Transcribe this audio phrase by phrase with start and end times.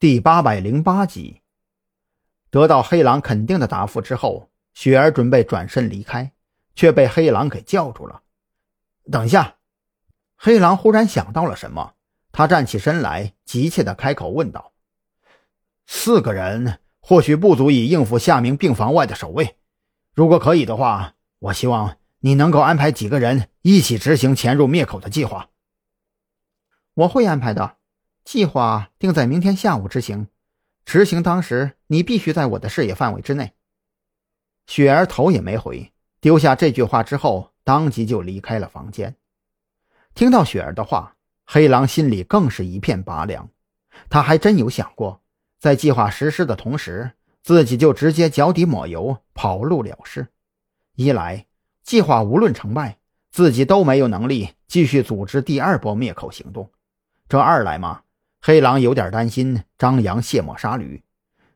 [0.00, 1.42] 第八百零八集，
[2.50, 6.30] 得到黑狼肯定的答复之后，雪儿准备转身离开，
[6.76, 8.22] 却被黑狼给叫住了。
[9.10, 9.56] 等一下！
[10.36, 11.94] 黑狼忽然想到了什么，
[12.30, 14.72] 他站起身来，急切的开口问道
[15.84, 19.56] ：“四个人或许不足以应付夏明病房外的守卫，
[20.14, 25.50] 如果可以的话，我希望你能够安排几个人一起执行潜入灭口的计划。”
[26.94, 27.77] 我会安排的。
[28.30, 30.28] 计划定在明天下午执行，
[30.84, 33.54] 执行当时你必须在我的视野范围之内。
[34.66, 39.16] 雪儿头也没回，丢下这句话之后，当即就离开了房间。
[40.14, 41.16] 听到雪儿的话，
[41.46, 43.48] 黑狼心里更是一片拔凉。
[44.10, 45.22] 他还真有想过，
[45.58, 50.28] 在计划实施的同时，自己就直接脚底抹油跑路了事。
[50.96, 51.46] 一来，
[51.82, 52.98] 计划无论成败，
[53.30, 56.66] 自己都没有能力继续组织第二波灭口行动；
[57.26, 58.02] 这二来嘛。
[58.40, 61.02] 黑狼有点担心张扬卸磨杀驴，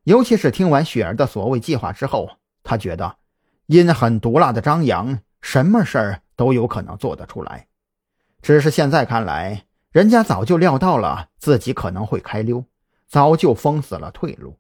[0.04, 3.16] 尤其是听完雪儿的所谓计划之后，他觉得
[3.66, 7.68] 阴狠毒辣的张扬什么事儿都有可能做得出来。
[8.42, 12.64] 只是现在看来，人家早就料到了自己可能会开溜，
[13.06, 14.58] 早就封死了退路。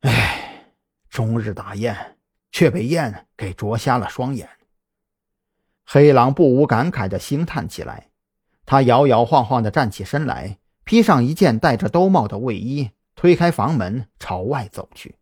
[0.00, 0.72] 唉，
[1.08, 2.18] 终日打雁，
[2.52, 4.48] 却被雁给啄瞎了双眼。
[5.84, 8.10] 黑狼不无感慨地兴叹起来。
[8.70, 15.14] 他摇摇晃晃地站起身来，披上一件戴着兜帽的卫衣，推开房门朝外走去。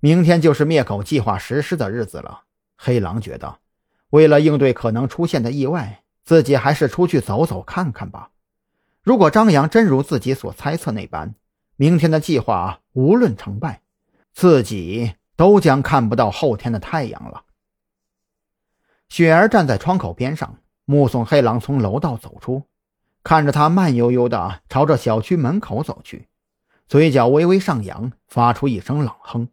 [0.00, 2.44] 明天就是灭口计划实施的日子了。
[2.78, 3.58] 黑狼觉得，
[4.08, 8.30] 为了应对可能出现的意外，自己还是出去走走看看吧。
[9.02, 11.34] 如果张扬真如自己所猜测那般，
[11.76, 13.82] 明天的计划无论成败，
[14.32, 17.44] 自己都将看不到后天的太阳了。
[19.10, 20.56] 雪儿站在窗口边上。
[20.90, 22.62] 目送黑狼从楼道走出，
[23.22, 26.28] 看着他慢悠悠地朝着小区门口走去，
[26.86, 29.48] 嘴角微微上扬，发出一声冷哼：“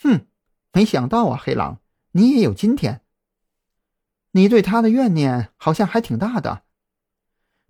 [0.00, 0.24] 哼，
[0.72, 1.80] 没想到啊，黑狼，
[2.12, 3.00] 你也有今天。
[4.30, 6.62] 你对他的怨念好像还挺大的。”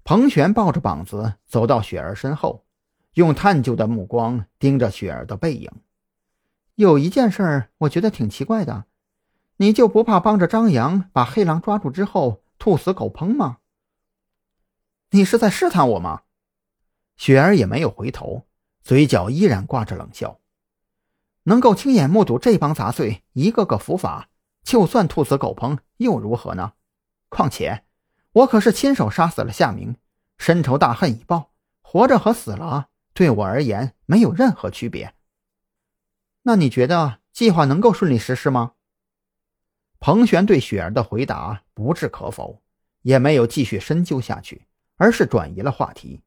[0.04, 2.66] 彭璇抱着膀子走到雪儿身后，
[3.14, 5.70] 用探究的目光盯着雪儿的背影。
[6.74, 8.84] 有一件事我觉得挺奇怪的，
[9.56, 12.42] 你就不怕帮着张扬把黑狼抓住之后？
[12.66, 13.58] 兔死狗烹吗？
[15.10, 16.22] 你是在试探我吗？
[17.16, 18.48] 雪儿也没有回头，
[18.82, 20.40] 嘴角依然挂着冷笑。
[21.44, 24.30] 能够亲眼目睹这帮杂碎一个个伏法，
[24.64, 26.72] 就算兔死狗烹又如何呢？
[27.28, 27.84] 况且
[28.32, 29.94] 我可是亲手杀死了夏明，
[30.36, 35.14] 深仇大恨已报，活着和死了对我而言没有任何区别。
[36.42, 38.72] 那你觉得计划能够顺利实施吗？
[40.06, 42.62] 彭璇对雪儿的回答不置可否，
[43.02, 44.64] 也没有继续深究下去，
[44.98, 46.22] 而是转移了话题。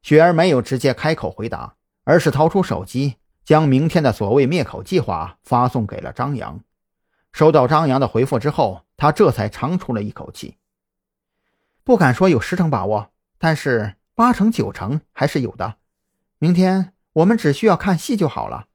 [0.00, 1.74] 雪儿没有直接开口回答，
[2.04, 6.60] 而是掏出手机，将明天的所谓灭口计划发送给了张扬。
[7.32, 10.56] 收到张扬的回复之后，他这才长出了一口气。
[11.82, 15.78] 不敢说有十成把握，但是八成九成还是有的。
[16.38, 18.68] 明天我们只需要看戏就好了。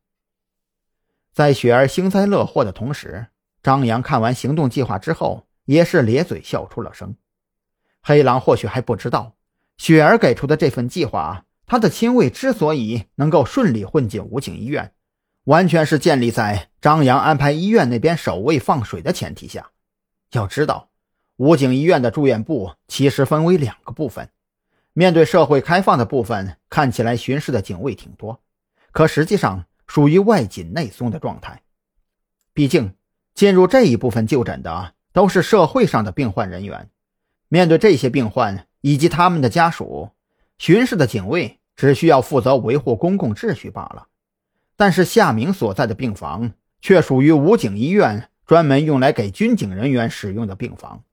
[1.32, 3.28] 在雪儿幸灾乐祸的同时。
[3.62, 7.16] 张扬看完行动计划之后，也是咧嘴笑出了声。
[8.02, 9.36] 黑狼或许还不知道，
[9.78, 14.94] 雪儿给出的这份计划，他的亲卫之所以能够顺利混进武警医院，
[15.44, 19.72] 完全是建立在张扬安排医院那边守卫放水的前提下。
[20.32, 20.90] 要知道，
[21.36, 24.30] 武警医院的住院部其实分为两个部分，
[24.94, 28.42] 面对社会开放的部分，看起来巡视的警卫挺多，
[28.94, 31.62] 可实际上属于外紧内松的状态。
[32.54, 32.94] 毕竟。
[33.40, 36.90] 进入这一部分就诊的都是社会上的病患人员，
[37.48, 40.10] 面对这些病患以及他们的家属，
[40.58, 44.08] 巡视的警卫只需要负责维护公共秩序罢了。
[44.76, 46.52] 但是夏明所在的病房
[46.82, 51.04] 却属于武警医院专门用来给军警人员使用的病房，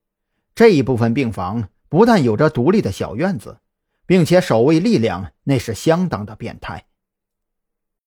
[0.53, 3.59] 这一部分病房不但有着独立的小院子，
[4.05, 6.87] 并且守卫力量那是相当的变态。